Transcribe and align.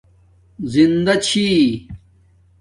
زندݳ 0.73 1.15
چھی 1.25 1.41